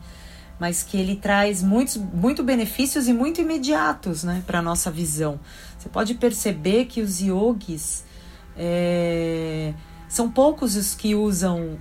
mas 0.59 0.83
que 0.83 0.97
ele 0.97 1.17
traz 1.17 1.63
muitos 1.63 1.99
muito 1.99 2.43
benefícios 2.43 3.07
e 3.07 3.13
muito 3.13 3.41
imediatos 3.41 4.25
né, 4.25 4.43
para 4.47 4.63
nossa 4.63 4.91
visão. 4.91 5.39
Você 5.79 5.91
pode 5.91 6.15
perceber 6.15 6.87
que 6.87 7.03
os 7.03 7.21
yogis 7.21 8.03
é, 8.57 9.75
são 10.09 10.31
poucos 10.31 10.77
os 10.77 10.95
que 10.95 11.15
usam 11.15 11.79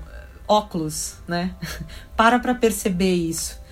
óculos, 0.48 1.16
né? 1.28 1.56
para 2.16 2.40
para 2.40 2.56
perceber 2.56 3.14
isso. 3.14 3.64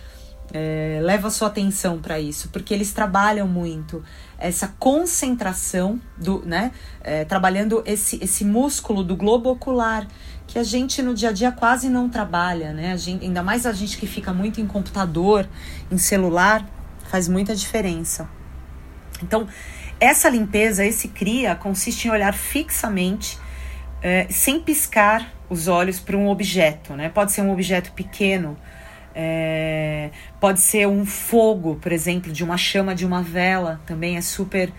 É, 0.56 1.00
leva 1.02 1.32
sua 1.32 1.48
atenção 1.48 2.00
para 2.00 2.20
isso, 2.20 2.50
porque 2.50 2.74
eles 2.74 2.94
trabalham 2.94 3.48
muito 3.48 4.04
essa 4.38 4.68
concentração 4.78 6.00
do, 6.16 6.46
né, 6.46 6.72
é, 7.02 7.26
trabalhando 7.26 7.82
esse, 7.88 8.20
esse 8.22 8.46
músculo 8.46 9.04
do 9.04 9.16
globo 9.16 9.50
ocular 9.50 10.06
que 10.46 10.60
a 10.60 10.64
gente 10.64 11.02
no 11.02 11.16
dia 11.16 11.30
a 11.30 11.32
dia 11.32 11.52
quase 11.52 11.90
não 11.90 12.08
trabalha, 12.10 12.74
né? 12.74 12.92
A 12.92 12.98
gente, 12.98 13.26
ainda 13.26 13.42
mais 13.42 13.66
a 13.66 13.72
gente 13.72 13.98
que 13.98 14.06
fica 14.06 14.32
muito 14.32 14.62
em 14.62 14.68
computador, 14.68 15.48
em 15.90 15.98
celular, 15.98 16.64
faz 17.10 17.28
muita 17.28 17.56
diferença. 17.56 18.30
Então, 19.24 19.48
essa 20.00 20.30
limpeza, 20.30 20.86
esse 20.86 21.08
cria, 21.08 21.56
consiste 21.56 22.08
em 22.08 22.12
olhar 22.12 22.34
fixamente, 22.34 23.40
é, 24.04 24.28
sem 24.30 24.60
piscar 24.60 25.34
os 25.50 25.68
olhos 25.68 26.00
para 26.00 26.18
um 26.18 26.28
objeto, 26.28 26.94
né? 26.94 27.10
Pode 27.10 27.32
ser 27.32 27.42
um 27.42 27.52
objeto 27.52 27.92
pequeno, 27.94 28.58
é, 29.16 30.10
pode 30.40 30.60
ser 30.60 30.88
um 30.88 31.06
fogo, 31.06 31.78
por 31.82 31.92
exemplo, 31.92 32.32
de 32.32 32.44
uma 32.44 32.58
chama 32.58 32.94
de 32.94 33.06
uma 33.06 33.24
vela, 33.24 33.80
também 33.86 34.18
é 34.18 34.22
super 34.22 34.72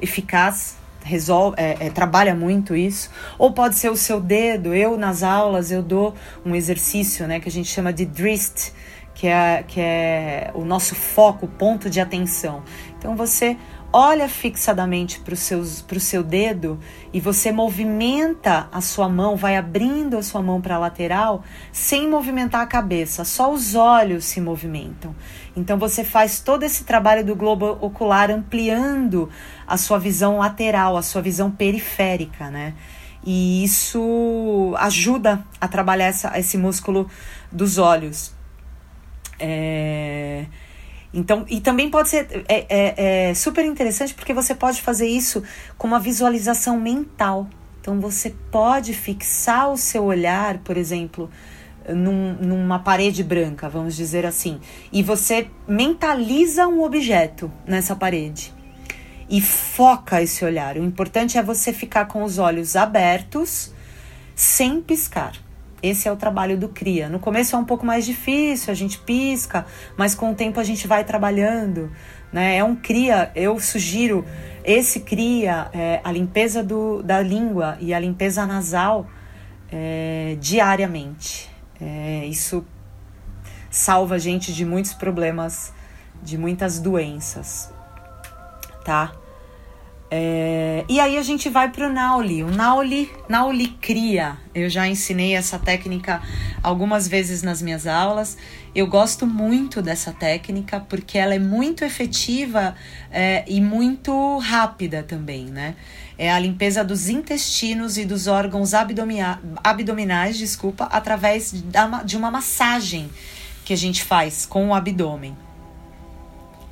eficaz 0.00 0.80
resolve, 1.02 1.56
é, 1.58 1.86
é, 1.86 1.90
trabalha 1.90 2.34
muito 2.34 2.76
isso, 2.76 3.10
ou 3.38 3.52
pode 3.52 3.76
ser 3.76 3.90
o 3.90 3.96
seu 3.96 4.20
dedo. 4.20 4.74
Eu 4.74 4.96
nas 4.96 5.22
aulas 5.22 5.70
eu 5.70 5.82
dou 5.82 6.14
um 6.44 6.54
exercício, 6.54 7.26
né, 7.26 7.40
que 7.40 7.48
a 7.48 7.52
gente 7.52 7.68
chama 7.68 7.92
de 7.92 8.04
drist, 8.04 8.72
que 9.14 9.26
é, 9.26 9.64
que 9.66 9.80
é 9.80 10.50
o 10.54 10.64
nosso 10.64 10.94
foco, 10.94 11.46
ponto 11.46 11.90
de 11.90 12.00
atenção. 12.00 12.62
Então 12.98 13.16
você 13.16 13.56
olha 13.92 14.28
fixadamente 14.28 15.20
para 15.20 15.34
o 15.34 16.00
seu 16.00 16.22
dedo 16.22 16.78
e 17.12 17.20
você 17.20 17.50
movimenta 17.50 18.68
a 18.70 18.80
sua 18.80 19.08
mão, 19.08 19.36
vai 19.36 19.56
abrindo 19.56 20.16
a 20.16 20.22
sua 20.22 20.40
mão 20.40 20.60
para 20.60 20.76
a 20.76 20.78
lateral 20.78 21.42
sem 21.72 22.08
movimentar 22.08 22.60
a 22.60 22.66
cabeça, 22.66 23.24
só 23.24 23.52
os 23.52 23.74
olhos 23.74 24.24
se 24.24 24.40
movimentam. 24.40 25.14
Então 25.56 25.78
você 25.78 26.04
faz 26.04 26.40
todo 26.40 26.62
esse 26.62 26.84
trabalho 26.84 27.24
do 27.24 27.34
globo 27.34 27.78
ocular 27.80 28.30
ampliando 28.30 29.28
a 29.66 29.76
sua 29.76 29.98
visão 29.98 30.38
lateral, 30.38 30.96
a 30.96 31.02
sua 31.02 31.20
visão 31.20 31.50
periférica, 31.50 32.50
né? 32.50 32.74
E 33.24 33.62
isso 33.64 34.74
ajuda 34.78 35.44
a 35.60 35.68
trabalhar 35.68 36.06
essa, 36.06 36.38
esse 36.38 36.56
músculo 36.56 37.08
dos 37.52 37.76
olhos. 37.76 38.32
É... 39.38 40.46
Então, 41.12 41.44
e 41.48 41.60
também 41.60 41.90
pode 41.90 42.08
ser 42.08 42.44
é, 42.48 42.66
é, 42.68 43.28
é, 43.30 43.34
super 43.34 43.64
interessante 43.64 44.14
porque 44.14 44.32
você 44.32 44.54
pode 44.54 44.80
fazer 44.80 45.08
isso 45.08 45.42
com 45.76 45.88
uma 45.88 45.98
visualização 45.98 46.78
mental. 46.78 47.48
Então 47.80 48.00
você 48.00 48.34
pode 48.50 48.94
fixar 48.94 49.70
o 49.70 49.76
seu 49.76 50.04
olhar, 50.04 50.58
por 50.58 50.76
exemplo, 50.76 51.30
num, 51.88 52.34
numa 52.34 52.78
parede 52.78 53.24
branca, 53.24 53.68
vamos 53.68 53.96
dizer 53.96 54.26
assim, 54.26 54.60
e 54.92 55.02
você 55.02 55.48
mentaliza 55.66 56.68
um 56.68 56.82
objeto 56.82 57.50
nessa 57.66 57.96
parede 57.96 58.52
e 59.28 59.40
foca 59.40 60.22
esse 60.22 60.44
olhar. 60.44 60.76
O 60.76 60.84
importante 60.84 61.38
é 61.38 61.42
você 61.42 61.72
ficar 61.72 62.06
com 62.06 62.22
os 62.22 62.38
olhos 62.38 62.76
abertos, 62.76 63.72
sem 64.34 64.80
piscar. 64.80 65.32
Esse 65.82 66.08
é 66.08 66.12
o 66.12 66.16
trabalho 66.16 66.58
do 66.58 66.68
cria. 66.68 67.08
No 67.08 67.18
começo 67.18 67.56
é 67.56 67.58
um 67.58 67.64
pouco 67.64 67.86
mais 67.86 68.04
difícil, 68.04 68.70
a 68.70 68.74
gente 68.74 68.98
pisca, 68.98 69.64
mas 69.96 70.14
com 70.14 70.30
o 70.30 70.34
tempo 70.34 70.60
a 70.60 70.64
gente 70.64 70.86
vai 70.86 71.04
trabalhando. 71.04 71.90
Né? 72.32 72.58
É 72.58 72.64
um 72.64 72.76
cria, 72.76 73.30
eu 73.34 73.58
sugiro 73.58 74.24
esse 74.62 75.00
cria, 75.00 75.68
é, 75.72 76.00
a 76.04 76.12
limpeza 76.12 76.62
do, 76.62 77.02
da 77.02 77.20
língua 77.20 77.76
e 77.80 77.94
a 77.94 77.98
limpeza 77.98 78.44
nasal 78.46 79.06
é, 79.72 80.36
diariamente. 80.38 81.50
É, 81.80 82.26
isso 82.26 82.64
salva 83.70 84.16
a 84.16 84.18
gente 84.18 84.52
de 84.52 84.64
muitos 84.64 84.92
problemas, 84.92 85.72
de 86.22 86.36
muitas 86.36 86.78
doenças, 86.78 87.72
tá? 88.84 89.12
É, 90.10 90.84
e 90.88 90.98
aí 90.98 91.16
a 91.16 91.22
gente 91.22 91.48
vai 91.48 91.70
para 91.70 91.86
o 91.86 91.92
Nauli. 91.92 92.42
O 92.42 92.50
Nauli, 92.50 93.10
Nauli 93.28 93.68
cria. 93.80 94.36
Eu 94.52 94.68
já 94.68 94.88
ensinei 94.88 95.34
essa 95.34 95.58
técnica 95.58 96.20
algumas 96.62 97.06
vezes 97.06 97.42
nas 97.42 97.62
minhas 97.62 97.86
aulas. 97.86 98.36
Eu 98.74 98.86
gosto 98.86 99.26
muito 99.26 99.80
dessa 99.80 100.12
técnica 100.12 100.80
porque 100.80 101.16
ela 101.16 101.34
é 101.34 101.38
muito 101.38 101.84
efetiva 101.84 102.74
é, 103.10 103.44
e 103.46 103.60
muito 103.60 104.38
rápida 104.38 105.02
também, 105.02 105.46
né? 105.46 105.76
é 106.20 106.30
a 106.30 106.38
limpeza 106.38 106.84
dos 106.84 107.08
intestinos 107.08 107.96
e 107.96 108.04
dos 108.04 108.26
órgãos 108.26 108.72
abdominais, 108.74 110.36
desculpa, 110.36 110.84
através 110.84 111.50
de 112.04 112.14
uma 112.14 112.30
massagem 112.30 113.08
que 113.64 113.72
a 113.72 113.76
gente 113.76 114.04
faz 114.04 114.44
com 114.44 114.68
o 114.68 114.74
abdômen. 114.74 115.34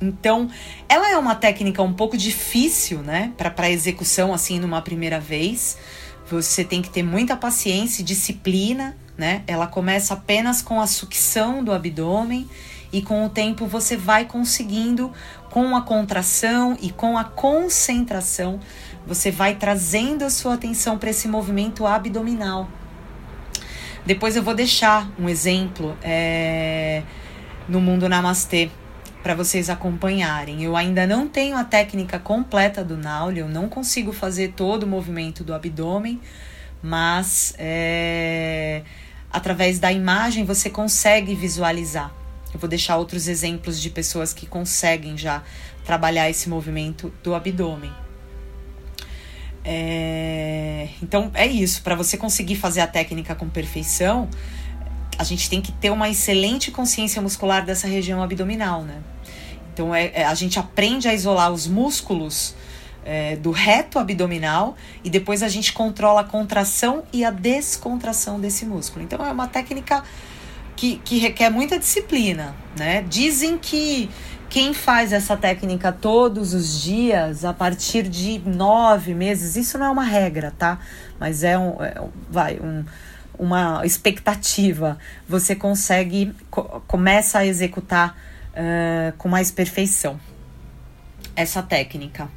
Então, 0.01 0.49
ela 0.87 1.09
é 1.11 1.17
uma 1.17 1.35
técnica 1.35 1.81
um 1.83 1.93
pouco 1.93 2.17
difícil, 2.17 2.99
né, 2.99 3.33
para 3.37 3.69
execução 3.69 4.33
assim 4.33 4.59
numa 4.59 4.81
primeira 4.81 5.19
vez. 5.19 5.77
Você 6.29 6.63
tem 6.63 6.81
que 6.81 6.89
ter 6.89 7.03
muita 7.03 7.35
paciência 7.35 8.01
e 8.01 8.05
disciplina, 8.05 8.95
né? 9.17 9.43
Ela 9.47 9.67
começa 9.67 10.13
apenas 10.13 10.61
com 10.61 10.79
a 10.79 10.87
sucção 10.87 11.63
do 11.63 11.73
abdômen 11.73 12.47
e 12.93 13.01
com 13.01 13.25
o 13.25 13.29
tempo 13.29 13.65
você 13.65 13.97
vai 13.97 14.25
conseguindo 14.25 15.11
com 15.49 15.75
a 15.75 15.81
contração 15.81 16.77
e 16.79 16.91
com 16.91 17.17
a 17.17 17.23
concentração, 17.23 18.59
você 19.05 19.31
vai 19.31 19.55
trazendo 19.55 20.23
a 20.23 20.29
sua 20.29 20.53
atenção 20.53 20.97
para 20.97 21.09
esse 21.09 21.27
movimento 21.27 21.85
abdominal. 21.85 22.69
Depois 24.05 24.35
eu 24.35 24.43
vou 24.43 24.53
deixar 24.53 25.09
um 25.19 25.27
exemplo 25.27 25.97
é, 26.01 27.03
no 27.67 27.81
Mundo 27.81 28.07
Namastê 28.07 28.69
para 29.21 29.35
vocês 29.35 29.69
acompanharem. 29.69 30.63
Eu 30.63 30.75
ainda 30.75 31.05
não 31.05 31.27
tenho 31.27 31.57
a 31.57 31.63
técnica 31.63 32.19
completa 32.19 32.83
do 32.83 32.97
Nauli, 32.97 33.39
eu 33.39 33.49
não 33.49 33.67
consigo 33.67 34.11
fazer 34.11 34.53
todo 34.53 34.83
o 34.83 34.87
movimento 34.87 35.43
do 35.43 35.53
abdômen, 35.53 36.19
mas 36.81 37.53
é, 37.57 38.83
através 39.31 39.79
da 39.79 39.91
imagem 39.91 40.45
você 40.45 40.69
consegue 40.69 41.35
visualizar. 41.35 42.13
Eu 42.53 42.59
vou 42.59 42.69
deixar 42.69 42.97
outros 42.97 43.27
exemplos 43.27 43.79
de 43.79 43.89
pessoas 43.89 44.33
que 44.33 44.47
conseguem 44.47 45.17
já 45.17 45.43
trabalhar 45.85 46.29
esse 46.29 46.49
movimento 46.49 47.13
do 47.23 47.35
abdômen. 47.35 47.91
É, 49.63 50.87
então 51.03 51.29
é 51.33 51.45
isso. 51.45 51.83
Para 51.83 51.93
você 51.93 52.17
conseguir 52.17 52.55
fazer 52.55 52.81
a 52.81 52.87
técnica 52.87 53.35
com 53.35 53.47
perfeição, 53.47 54.27
a 55.19 55.23
gente 55.25 55.49
tem 55.49 55.61
que 55.61 55.73
ter 55.73 55.89
uma 55.89 56.07
excelente 56.07 56.71
consciência 56.71 57.21
muscular 57.21 57.65
dessa 57.65 57.87
região 57.87 58.23
abdominal, 58.23 58.83
né? 58.83 59.01
Então 59.73 59.93
é, 59.93 60.11
é 60.13 60.23
a 60.23 60.33
gente 60.33 60.57
aprende 60.57 61.09
a 61.09 61.13
isolar 61.13 61.51
os 61.51 61.67
músculos 61.67 62.55
é, 63.03 63.35
do 63.35 63.51
reto 63.51 63.99
abdominal 63.99 64.77
e 65.03 65.09
depois 65.09 65.43
a 65.43 65.49
gente 65.49 65.73
controla 65.73 66.21
a 66.21 66.23
contração 66.23 67.03
e 67.11 67.25
a 67.25 67.31
descontração 67.31 68.39
desse 68.39 68.65
músculo. 68.65 69.03
Então 69.03 69.25
é 69.25 69.29
uma 69.29 69.45
técnica 69.45 70.05
que, 70.73 71.01
que 71.03 71.17
requer 71.17 71.49
muita 71.49 71.77
disciplina, 71.77 72.55
né? 72.77 73.03
Dizem 73.09 73.57
que 73.57 74.09
quem 74.49 74.73
faz 74.73 75.11
essa 75.11 75.35
técnica 75.35 75.91
todos 75.91 76.53
os 76.53 76.81
dias, 76.81 77.43
a 77.43 77.53
partir 77.53 78.03
de 78.03 78.39
nove 78.45 79.13
meses, 79.13 79.57
isso 79.57 79.77
não 79.77 79.87
é 79.87 79.89
uma 79.89 80.05
regra, 80.05 80.53
tá? 80.57 80.79
Mas 81.19 81.43
é 81.43 81.57
um, 81.57 81.83
é, 81.83 82.01
vai, 82.31 82.57
um, 82.61 82.85
uma 83.39 83.85
expectativa. 83.85 84.99
Você 85.27 85.55
consegue, 85.55 86.35
co 86.51 86.83
começa 86.85 87.39
a 87.39 87.45
executar 87.45 88.15
uh, 88.51 89.17
com 89.17 89.29
mais 89.29 89.49
perfeição 89.49 90.19
essa 91.35 91.63
técnica. 91.63 92.29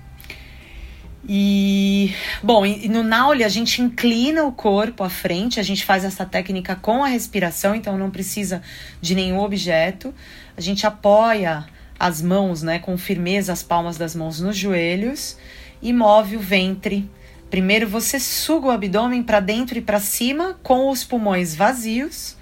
E, 1.29 2.13
bom, 2.43 2.67
e 2.67 2.89
no 2.89 3.03
Nauli 3.03 3.45
a 3.45 3.49
gente 3.49 3.81
inclina 3.81 4.45
o 4.45 4.53
corpo 4.53 5.05
à 5.05 5.09
frente, 5.09 5.61
a 5.61 5.63
gente 5.63 5.85
faz 5.85 6.05
essa 6.05 6.27
técnica 6.27 6.75
com 6.75 7.05
a 7.05 7.09
respiração, 7.09 7.75
então 7.75 7.97
não 7.97 8.11
precisa 8.11 8.61
de 9.01 9.15
nenhum 9.15 9.39
objeto. 9.39 10.13
A 10.57 10.61
gente 10.61 10.87
apoia 10.87 11.65
as 11.99 12.21
mãos, 12.21 12.63
né, 12.63 12.81
com 12.81 12.99
firmeza, 12.99 13.53
as 13.53 13.63
palmas 13.63 13.97
das 13.97 14.17
mãos 14.17 14.41
nos 14.41 14.57
joelhos 14.57 15.37
e 15.81 15.93
move 15.93 16.37
o 16.37 16.41
ventre. 16.41 17.09
Primeiro 17.53 17.87
você 17.87 18.19
suga 18.19 18.69
o 18.69 18.71
abdômen 18.71 19.23
para 19.23 19.39
dentro 19.39 19.77
e 19.77 19.83
para 19.83 20.01
cima 20.01 20.59
com 20.63 20.89
os 20.89 21.05
pulmões 21.05 21.55
vazios, 21.55 22.35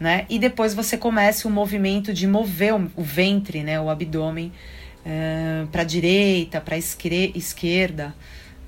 né? 0.00 0.24
E 0.26 0.38
depois 0.38 0.72
você 0.72 0.96
começa 0.96 1.46
o 1.46 1.50
movimento 1.50 2.14
de 2.14 2.26
mover 2.26 2.74
o, 2.74 2.90
o 2.96 3.02
ventre, 3.02 3.62
né, 3.62 3.78
o 3.78 3.90
abdômen 3.90 4.50
uh, 5.04 5.66
para 5.66 5.84
direita, 5.84 6.62
para 6.62 6.78
esquerda, 6.78 8.14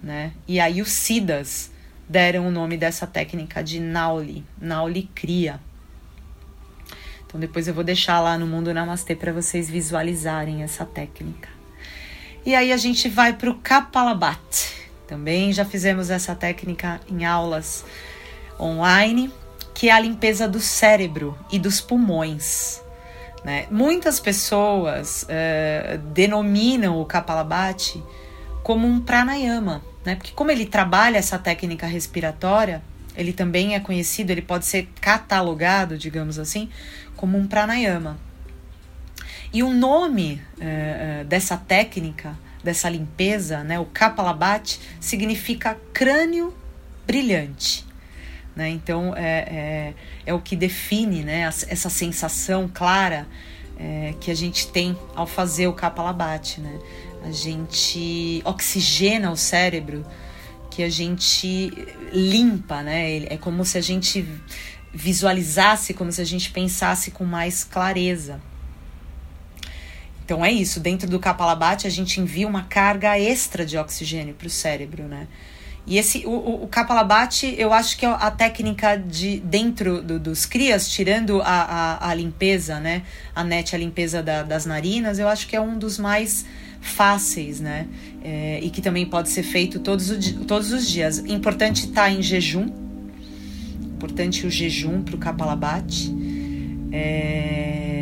né? 0.03 0.33
E 0.47 0.61
aí 0.61 0.83
os 0.83 0.91
Siddhas 0.91 1.71
deram 2.07 2.49
o 2.49 2.51
nome 2.51 2.77
dessa 2.77 3.07
técnica 3.07 3.65
de 3.65 3.81
Nauli, 3.81 4.45
Nauli 4.61 5.09
Kriya. 5.15 5.59
Então 7.27 7.41
depois 7.41 7.67
eu 7.67 7.73
vou 7.73 7.85
deixar 7.85 8.21
lá 8.21 8.37
no 8.37 8.47
Mundo 8.47 8.75
Namastê 8.75 9.17
para 9.17 9.33
vocês 9.33 9.71
visualizarem 9.71 10.63
essa 10.63 10.85
técnica. 10.85 11.49
E 12.45 12.55
aí 12.55 12.71
a 12.71 12.77
gente 12.77 13.09
vai 13.09 13.33
para 13.33 13.49
o 13.49 13.55
Kapalabhati. 13.55 14.80
Também 15.11 15.53
já 15.53 15.65
fizemos 15.65 16.09
essa 16.09 16.37
técnica 16.37 17.01
em 17.11 17.25
aulas 17.25 17.85
online, 18.61 19.29
que 19.75 19.89
é 19.89 19.93
a 19.93 19.99
limpeza 19.99 20.47
do 20.47 20.61
cérebro 20.61 21.37
e 21.51 21.59
dos 21.59 21.81
pulmões. 21.81 22.81
Né? 23.45 23.67
Muitas 23.73 24.21
pessoas 24.21 25.25
uh, 25.25 25.99
denominam 26.15 27.01
o 27.01 27.05
Kapalabhati 27.05 28.01
como 28.63 28.87
um 28.87 29.01
pranayama, 29.01 29.83
né? 30.05 30.15
porque 30.15 30.31
como 30.31 30.53
ele 30.53 30.65
trabalha 30.65 31.19
essa 31.19 31.41
técnica 31.41 31.89
respiratória, 31.89 32.81
ele 33.17 33.33
também 33.33 33.75
é 33.75 33.81
conhecido, 33.81 34.31
ele 34.31 34.43
pode 34.43 34.65
ser 34.65 34.89
catalogado, 35.01 35.99
digamos 35.99 36.39
assim, 36.39 36.71
como 37.17 37.37
um 37.37 37.49
pranayama. 37.49 38.17
E 39.53 39.65
o 39.65 39.71
nome 39.71 40.41
uh, 40.57 41.25
dessa 41.25 41.57
técnica, 41.57 42.39
dessa 42.63 42.89
limpeza, 42.89 43.65
né, 43.65 43.79
o 43.79 43.87
Kapalabhati, 43.87 44.81
significa 45.01 45.79
crânio 45.93 46.55
brilhante. 47.07 47.85
Né? 48.55 48.69
Então 48.71 49.15
é, 49.17 49.23
é, 49.25 49.95
é, 50.27 50.35
o 50.35 50.41
que 50.41 50.57
define 50.57 51.23
né, 51.23 51.41
essa 51.43 51.89
sensação 51.89 52.71
clara 52.73 53.27
é, 53.79 54.15
que 54.21 54.31
a 54.31 54.35
gente 54.35 54.69
tem 54.69 54.97
ao 55.15 55.27
fazer 55.27 55.67
o 55.67 55.73
Kapalabhati. 55.73 56.61
Né? 56.61 56.79
A 57.25 57.31
gente 57.31 58.43
oxigena 58.45 59.31
o 59.31 59.37
cérebro, 59.37 60.05
que 60.71 60.83
a 60.83 60.89
gente 60.89 61.73
limpa, 62.13 62.83
né? 62.83 63.25
É 63.25 63.37
como 63.37 63.65
se 63.65 63.77
a 63.77 63.81
gente 63.81 64.25
visualizasse, 64.95 65.93
como 65.93 66.13
se 66.13 66.21
a 66.21 66.25
gente 66.25 66.51
pensasse 66.51 67.11
com 67.11 67.25
mais 67.25 67.65
clareza. 67.65 68.41
Então 70.31 70.45
é 70.45 70.53
isso, 70.53 70.79
dentro 70.79 71.11
do 71.11 71.19
Kapalabhati 71.19 71.89
a 71.89 71.91
gente 71.91 72.21
envia 72.21 72.47
uma 72.47 72.63
carga 72.63 73.19
extra 73.19 73.67
de 73.67 73.77
oxigênio 73.77 74.33
para 74.33 74.47
o 74.47 74.51
cérebro, 74.51 75.09
né? 75.09 75.27
E 75.85 75.99
esse, 75.99 76.25
o, 76.25 76.31
o, 76.31 76.65
o 76.65 76.69
Kapalabhati, 76.69 77.53
eu 77.59 77.73
acho 77.73 77.99
que 77.99 78.07
é 78.07 78.09
a 78.09 78.31
técnica 78.31 78.95
de 78.95 79.41
dentro 79.41 80.01
do, 80.01 80.21
dos 80.21 80.47
crias, 80.47 80.89
tirando 80.89 81.43
a, 81.43 81.47
a, 81.47 82.11
a, 82.11 82.15
limpeza, 82.15 82.79
né? 82.79 83.03
A 83.35 83.43
net, 83.43 83.75
a 83.75 83.79
limpeza 83.79 84.23
da, 84.23 84.45
das 84.45 84.65
narinas, 84.65 85.19
eu 85.19 85.27
acho 85.27 85.49
que 85.49 85.57
é 85.57 85.61
um 85.61 85.77
dos 85.77 85.99
mais 85.99 86.47
fáceis, 86.81 87.59
né? 87.59 87.89
É, 88.23 88.61
e 88.63 88.71
que 88.71 88.81
também 88.81 89.07
pode 89.07 89.31
ser 89.31 89.43
feito 89.43 89.81
todos, 89.81 90.11
o, 90.11 90.45
todos 90.45 90.71
os 90.71 90.89
dias. 90.89 91.19
Importante 91.19 91.87
estar 91.87 92.03
tá 92.03 92.11
em 92.13 92.23
jejum, 92.23 92.71
importante 93.97 94.47
o 94.47 94.51
jejum 94.51 95.03
para 95.03 95.17
o 95.17 95.19
Kapalabhati. 95.19 96.15
É... 96.93 98.00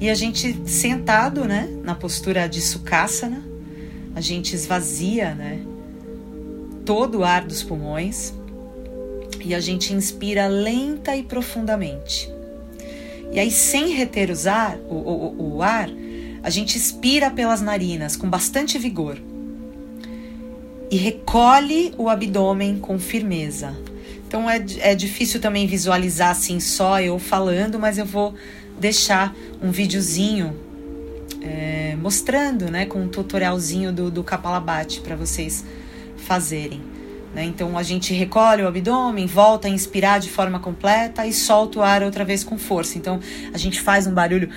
E 0.00 0.08
a 0.08 0.14
gente 0.14 0.58
sentado, 0.66 1.44
né, 1.44 1.68
na 1.84 1.94
postura 1.94 2.48
de 2.48 2.60
Sukhasana, 2.62 3.44
a 4.14 4.20
gente 4.20 4.54
esvazia, 4.54 5.34
né, 5.34 5.60
todo 6.86 7.18
o 7.18 7.24
ar 7.24 7.44
dos 7.44 7.62
pulmões 7.62 8.32
e 9.44 9.54
a 9.54 9.60
gente 9.60 9.92
inspira 9.92 10.46
lenta 10.46 11.14
e 11.14 11.22
profundamente. 11.22 12.32
E 13.30 13.38
aí, 13.38 13.50
sem 13.50 13.90
reter 13.90 14.30
os 14.30 14.46
ar, 14.46 14.78
o, 14.88 14.94
o, 14.94 15.56
o 15.56 15.62
ar, 15.62 15.90
a 16.42 16.48
gente 16.48 16.76
expira 16.76 17.30
pelas 17.30 17.60
narinas 17.60 18.16
com 18.16 18.28
bastante 18.28 18.78
vigor 18.78 19.18
e 20.90 20.96
recolhe 20.96 21.94
o 21.98 22.08
abdômen 22.08 22.78
com 22.78 22.98
firmeza, 22.98 23.76
então 24.30 24.48
é, 24.48 24.64
é 24.78 24.94
difícil 24.94 25.40
também 25.40 25.66
visualizar 25.66 26.30
assim 26.30 26.60
só 26.60 27.00
eu 27.00 27.18
falando, 27.18 27.80
mas 27.80 27.98
eu 27.98 28.06
vou 28.06 28.32
deixar 28.80 29.36
um 29.62 29.70
videozinho 29.70 30.56
é, 31.42 31.94
mostrando, 32.00 32.70
né, 32.70 32.86
com 32.86 33.02
um 33.02 33.08
tutorialzinho 33.08 33.92
do, 33.92 34.10
do 34.10 34.24
Kapalabhati 34.24 35.00
para 35.00 35.14
vocês 35.14 35.64
fazerem. 36.16 36.80
Né? 37.34 37.44
Então 37.44 37.78
a 37.78 37.82
gente 37.82 38.12
recolhe 38.12 38.62
o 38.62 38.68
abdômen, 38.68 39.26
volta 39.26 39.68
a 39.68 39.70
inspirar 39.70 40.18
de 40.18 40.28
forma 40.28 40.58
completa 40.58 41.26
e 41.26 41.32
solta 41.32 41.78
o 41.78 41.82
ar 41.82 42.02
outra 42.02 42.24
vez 42.24 42.42
com 42.42 42.58
força. 42.58 42.98
Então 42.98 43.20
a 43.52 43.58
gente 43.58 43.80
faz 43.80 44.06
um 44.06 44.12
barulho 44.12 44.48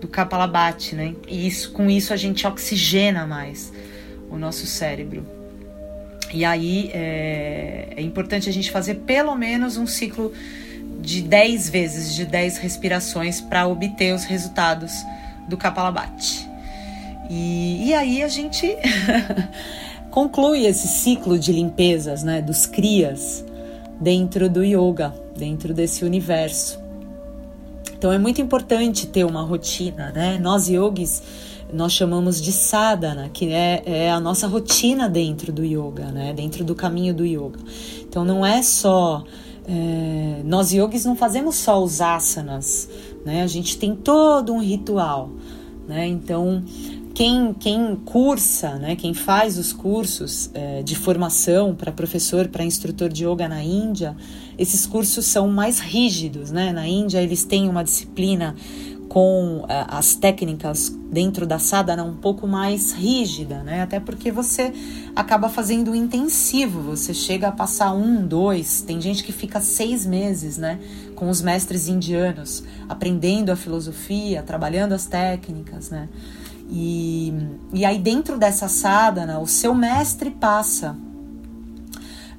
do 0.00 0.06
Kapalabhati, 0.06 0.94
né? 0.94 1.14
E 1.26 1.46
isso, 1.46 1.72
com 1.72 1.90
isso 1.90 2.12
a 2.12 2.16
gente 2.16 2.46
oxigena 2.46 3.26
mais 3.26 3.72
o 4.30 4.36
nosso 4.36 4.66
cérebro. 4.66 5.26
E 6.32 6.44
aí 6.44 6.90
é, 6.92 7.94
é 7.96 8.02
importante 8.02 8.48
a 8.48 8.52
gente 8.52 8.70
fazer 8.70 8.96
pelo 8.96 9.34
menos 9.34 9.76
um 9.76 9.86
ciclo 9.86 10.32
de 10.98 11.22
10 11.22 11.68
vezes, 11.70 12.14
de 12.14 12.24
10 12.24 12.58
respirações 12.58 13.40
para 13.40 13.66
obter 13.66 14.14
os 14.14 14.24
resultados 14.24 14.92
do 15.48 15.56
Kapalabhati. 15.56 16.48
E, 17.30 17.88
e 17.88 17.94
aí 17.94 18.22
a 18.22 18.28
gente 18.28 18.66
conclui 20.10 20.66
esse 20.66 20.88
ciclo 20.88 21.38
de 21.38 21.52
limpezas, 21.52 22.22
né, 22.22 22.42
dos 22.42 22.66
crias 22.66 23.44
dentro 24.00 24.48
do 24.48 24.64
yoga, 24.64 25.14
dentro 25.36 25.74
desse 25.74 26.04
universo. 26.04 26.78
Então 27.96 28.12
é 28.12 28.18
muito 28.18 28.40
importante 28.40 29.06
ter 29.06 29.24
uma 29.24 29.42
rotina, 29.42 30.12
né? 30.12 30.38
Nós 30.40 30.68
yogis 30.68 31.22
nós 31.72 31.92
chamamos 31.92 32.40
de 32.40 32.50
sadhana, 32.50 33.28
que 33.28 33.52
é, 33.52 33.82
é, 33.84 34.10
a 34.10 34.18
nossa 34.18 34.46
rotina 34.46 35.08
dentro 35.08 35.52
do 35.52 35.64
yoga, 35.64 36.06
né? 36.06 36.32
Dentro 36.32 36.64
do 36.64 36.74
caminho 36.74 37.12
do 37.12 37.26
yoga. 37.26 37.58
Então 38.00 38.24
não 38.24 38.46
é 38.46 38.62
só 38.62 39.24
é, 39.68 40.42
nós 40.44 40.72
yogis 40.72 41.04
não 41.04 41.14
fazemos 41.14 41.56
só 41.56 41.82
os 41.82 42.00
asanas, 42.00 42.88
né? 43.24 43.42
A 43.42 43.46
gente 43.46 43.76
tem 43.76 43.94
todo 43.94 44.52
um 44.54 44.60
ritual, 44.60 45.30
né? 45.86 46.06
Então 46.06 46.64
quem, 47.18 47.52
quem 47.52 47.96
cursa, 47.96 48.76
né, 48.76 48.94
quem 48.94 49.12
faz 49.12 49.58
os 49.58 49.72
cursos 49.72 50.52
é, 50.54 50.84
de 50.84 50.94
formação 50.94 51.74
para 51.74 51.90
professor, 51.90 52.46
para 52.46 52.64
instrutor 52.64 53.08
de 53.08 53.26
yoga 53.26 53.48
na 53.48 53.60
Índia, 53.60 54.16
esses 54.56 54.86
cursos 54.86 55.26
são 55.26 55.48
mais 55.48 55.80
rígidos. 55.80 56.52
Né? 56.52 56.72
Na 56.72 56.86
Índia, 56.86 57.20
eles 57.20 57.42
têm 57.42 57.68
uma 57.68 57.82
disciplina 57.82 58.54
com 59.08 59.64
é, 59.68 59.86
as 59.88 60.14
técnicas 60.14 60.90
dentro 61.10 61.46
da 61.46 61.58
sadhana 61.58 62.04
um 62.04 62.14
pouco 62.14 62.46
mais 62.46 62.92
rígida, 62.92 63.62
né? 63.62 63.82
Até 63.82 63.98
porque 63.98 64.30
você 64.30 64.72
acaba 65.16 65.48
fazendo 65.48 65.94
intensivo, 65.94 66.82
você 66.82 67.14
chega 67.14 67.48
a 67.48 67.52
passar 67.52 67.92
um, 67.92 68.26
dois, 68.26 68.82
tem 68.82 69.00
gente 69.00 69.24
que 69.24 69.32
fica 69.32 69.60
seis 69.60 70.04
meses, 70.04 70.58
né? 70.58 70.78
Com 71.16 71.28
os 71.28 71.40
mestres 71.40 71.88
indianos, 71.88 72.62
aprendendo 72.88 73.50
a 73.50 73.56
filosofia, 73.56 74.42
trabalhando 74.42 74.92
as 74.92 75.06
técnicas, 75.06 75.90
né? 75.90 76.08
E, 76.70 77.32
e 77.72 77.84
aí, 77.84 77.98
dentro 77.98 78.36
dessa 78.36 78.68
sadhana, 78.68 79.38
o 79.38 79.46
seu 79.46 79.74
mestre 79.74 80.30
passa 80.30 80.92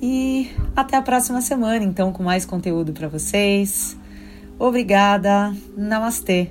E 0.00 0.50
até 0.76 0.96
a 0.96 1.02
próxima 1.02 1.40
semana, 1.40 1.84
então, 1.84 2.12
com 2.12 2.22
mais 2.22 2.44
conteúdo 2.44 2.92
para 2.92 3.08
vocês. 3.08 3.96
Obrigada. 4.58 5.54
Namastê. 5.76 6.50